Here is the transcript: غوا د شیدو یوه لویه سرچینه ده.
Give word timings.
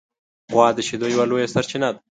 غوا 0.53 0.67
د 0.75 0.79
شیدو 0.87 1.07
یوه 1.13 1.25
لویه 1.29 1.51
سرچینه 1.53 1.89
ده. 1.93 1.99